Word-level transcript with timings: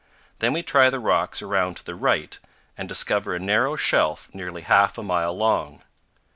Then 0.39 0.51
we 0.53 0.63
try 0.63 0.89
the 0.89 0.99
rocks 0.99 1.43
around 1.43 1.77
to 1.77 1.83
the 1.85 1.93
right 1.93 2.39
and 2.75 2.89
discover 2.89 3.35
a 3.35 3.39
narrow 3.39 3.75
shelf 3.75 4.33
nearly 4.33 4.63
half 4.63 4.97
a 4.97 5.03
mile 5.03 5.37
long. 5.37 5.83